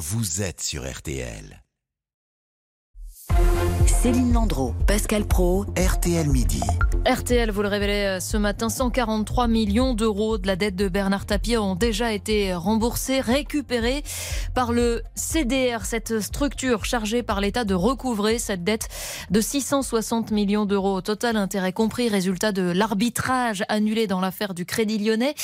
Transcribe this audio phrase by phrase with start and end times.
[0.00, 1.62] vous êtes sur RTL.
[3.86, 6.62] Céline Landreau, Pascal Pro, RTL Midi.
[7.06, 11.58] RTL, vous le révélez ce matin, 143 millions d'euros de la dette de Bernard Tapie
[11.58, 14.02] ont déjà été remboursés, récupérés
[14.54, 18.88] par le CDR, cette structure chargée par l'État de recouvrer cette dette
[19.30, 24.64] de 660 millions d'euros au total, intérêt compris, résultat de l'arbitrage annulé dans l'affaire du
[24.64, 25.34] Crédit Lyonnais.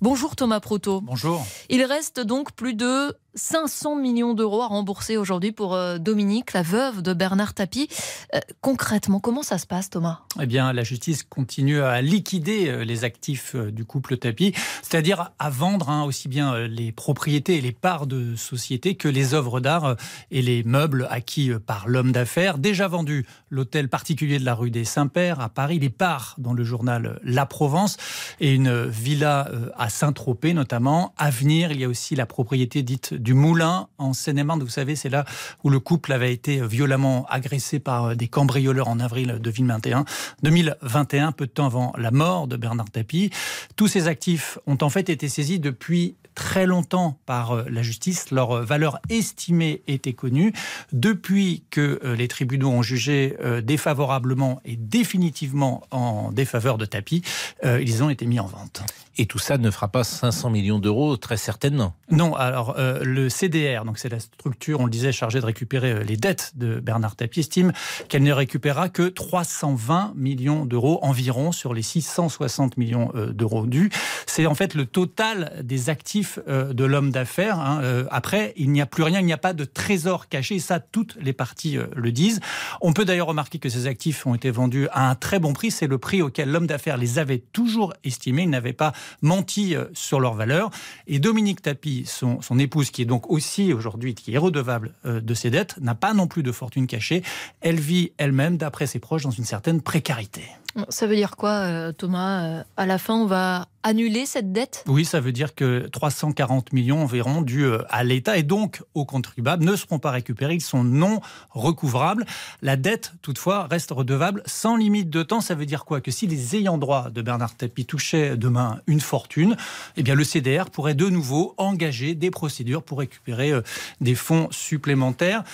[0.00, 1.02] Bonjour Thomas Proto.
[1.02, 1.44] Bonjour.
[1.68, 6.62] Il reste donc plus de 500 millions d'euros à rembourser aujourd'hui pour euh, Dominique, la
[6.62, 7.88] veuve de Bernard Tapie.
[8.34, 10.20] Euh, concrètement, comment ça se passe, Thomas?
[10.40, 15.50] Eh bien, la justice continue à liquider euh, les actifs du couple Tapie, c'est-à-dire à
[15.50, 19.96] vendre hein, aussi bien les propriétés et les parts de société que les œuvres d'art
[20.30, 22.56] et les meubles acquis par l'homme d'affaires.
[22.56, 26.64] Déjà vendu l'hôtel particulier de la rue des Saints-Pères à Paris, les parts dans le
[26.64, 27.98] journal La Provence
[28.40, 31.12] et une villa à Saint-Tropez notamment.
[31.18, 34.62] À venir, il y a aussi la propriété dite du Moulin en Seine-et-Marne.
[34.62, 35.24] Vous savez, c'est là
[35.64, 40.04] où le couple avait été violemment agressé par euh, des cambrioleurs en avril 2021.
[40.44, 43.30] 2021, peu de temps avant la mort de Bernard Tapie.
[43.74, 48.30] Tous ces actifs ont en fait été saisis depuis très longtemps par euh, la justice.
[48.30, 50.52] Leur euh, valeur estimée était connue.
[50.92, 57.22] Depuis que les tribunaux ont jugé défavorablement et définitivement en défaveur de Tapie,
[57.64, 58.82] ils ont été mis en vente.
[59.18, 61.94] Et tout ça ne fera pas 500 millions d'euros, très certainement.
[62.10, 62.76] Non, alors
[63.16, 66.52] le CDR, donc c'est la structure, on le disait, chargée de récupérer euh, les dettes
[66.54, 67.72] de Bernard Tapie, estime
[68.08, 73.90] qu'elle ne récupérera que 320 millions d'euros environ sur les 660 millions euh, d'euros dus.
[74.26, 77.58] C'est en fait le total des actifs euh, de l'homme d'affaires.
[77.58, 77.80] Hein.
[78.10, 81.16] Après, il n'y a plus rien, il n'y a pas de trésor caché, ça toutes
[81.20, 82.40] les parties le disent.
[82.82, 85.70] On peut d'ailleurs remarquer que ces actifs ont été vendus à un très bon prix,
[85.70, 88.92] c'est le prix auquel l'homme d'affaires les avait toujours estimés, il n'avait pas
[89.22, 90.70] menti sur leur valeur.
[91.06, 95.20] Et Dominique Tapie, son, son épouse, qui est donc aussi aujourd'hui, qui est redevable euh,
[95.20, 97.22] de ses dettes, n'a pas non plus de fortune cachée.
[97.60, 100.44] Elle vit elle-même, d'après ses proches, dans une certaine précarité.
[100.90, 104.84] Ça veut dire quoi, euh, Thomas euh, À la fin, on va annuler cette dette?
[104.88, 109.04] Oui, ça veut dire que 340 millions environ dus euh, à l'État et donc aux
[109.04, 111.20] contribuables ne seront pas récupérés, ils sont non
[111.50, 112.26] recouvrables.
[112.62, 115.40] La dette, toutefois, reste redevable sans limite de temps.
[115.40, 116.00] Ça veut dire quoi?
[116.00, 119.56] Que si les ayants droit de Bernard Tapie touchaient demain une fortune,
[119.96, 123.52] eh bien le CDR pourrait de nouveau engager des procédures pour récupérer
[124.00, 125.44] des fonds supplémentaires.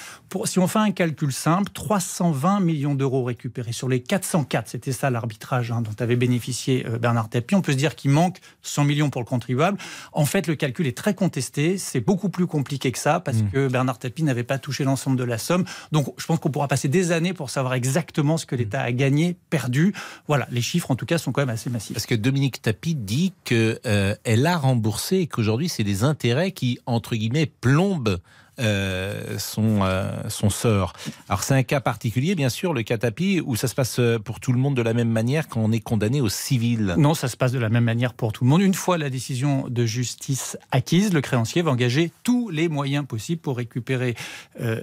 [0.47, 5.11] Si on fait un calcul simple, 320 millions d'euros récupérés sur les 404, c'était ça
[5.13, 7.55] l'arbitrage hein, dont avait bénéficié euh, Bernard Tapie.
[7.55, 9.79] On peut se dire qu'il manque 100 millions pour le contribuable.
[10.13, 11.79] En fait, le calcul est très contesté.
[11.79, 13.51] C'est beaucoup plus compliqué que ça parce mmh.
[13.51, 15.65] que Bernard Tapie n'avait pas touché l'ensemble de la somme.
[15.93, 18.93] Donc, je pense qu'on pourra passer des années pour savoir exactement ce que l'État a
[18.93, 19.95] gagné, perdu.
[20.27, 21.95] Voilà, les chiffres, en tout cas, sont quand même assez massifs.
[21.95, 26.79] Parce que Dominique Tapie dit qu'elle euh, a remboursé et qu'aujourd'hui, c'est des intérêts qui,
[26.87, 28.19] entre guillemets, plombent
[28.59, 30.93] euh, son, euh, son sort.
[31.29, 34.19] Alors c'est un cas particulier, bien sûr, le cas tapis, où ça se passe euh,
[34.19, 36.95] pour tout le monde de la même manière quand on est condamné au civil.
[36.99, 38.61] Non, ça se passe de la même manière pour tout le monde.
[38.61, 43.41] Une fois la décision de justice acquise, le créancier va engager tous les moyens possibles
[43.41, 44.15] pour récupérer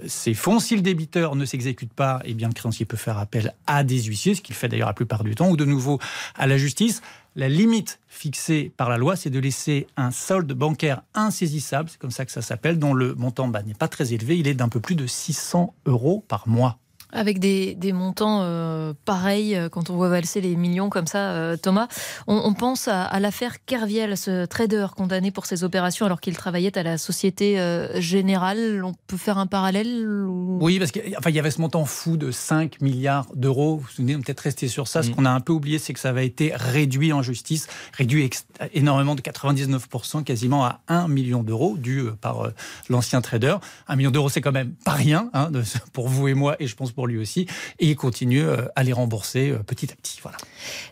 [0.06, 0.58] ses fonds.
[0.58, 4.02] Si le débiteur ne s'exécute pas, eh bien le créancier peut faire appel à des
[4.02, 5.98] huissiers, ce qu'il fait d'ailleurs la plupart du temps, ou de nouveau
[6.34, 7.02] à la justice.
[7.36, 12.10] La limite fixée par la loi, c'est de laisser un solde bancaire insaisissable, c'est comme
[12.10, 14.68] ça que ça s'appelle, dont le montant bah, n'est pas très élevé, il est d'un
[14.68, 16.78] peu plus de 600 euros par mois.
[17.12, 21.56] Avec des, montants euh, pareils, euh, quand on voit valser les millions comme ça, euh,
[21.56, 21.88] Thomas,
[22.26, 26.82] on, pense à, l'affaire Kerviel, ce trader condamné pour ses opérations alors qu'il travaillait à
[26.82, 27.58] la Société
[27.96, 28.82] Générale.
[28.84, 32.30] On peut faire un parallèle Oui, parce qu'il enfin, y avait ce montant fou de
[32.30, 33.76] 5 milliards d'euros.
[33.76, 35.02] Vous vous souvenez, on peut-être rester sur ça.
[35.02, 35.14] Ce mm.
[35.14, 38.30] qu'on a un peu oublié, c'est que ça avait été réduit en justice, réduit
[38.74, 42.50] énormément de 99%, quasiment à 1 million d'euros, dû par
[42.88, 43.56] l'ancien trader.
[43.88, 45.50] 1 million d'euros, c'est quand même pas rien hein,
[45.92, 47.46] pour vous et moi, et je pense pour lui aussi.
[47.78, 50.18] Et il continue euh, à les rembourser euh, petit à petit.
[50.22, 50.38] Voilà.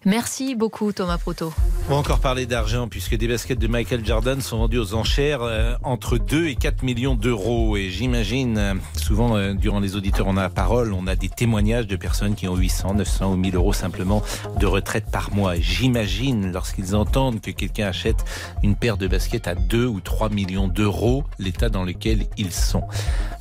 [0.05, 1.53] Merci beaucoup Thomas Proto.
[1.89, 5.43] On va encore parler d'argent puisque des baskets de Michael Jordan sont vendues aux enchères
[5.43, 7.77] euh, entre 2 et 4 millions d'euros.
[7.77, 11.97] Et j'imagine, souvent durant les auditeurs on a la parole, on a des témoignages de
[11.97, 14.23] personnes qui ont 800, 900 ou 1000 euros simplement
[14.59, 15.55] de retraite par mois.
[15.57, 18.25] J'imagine lorsqu'ils entendent que quelqu'un achète
[18.63, 22.85] une paire de baskets à 2 ou 3 millions d'euros, l'état dans lequel ils sont.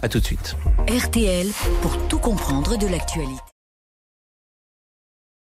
[0.04, 0.56] A tout de suite.
[0.88, 1.48] RTL
[1.82, 3.57] pour tout comprendre de l'actualité.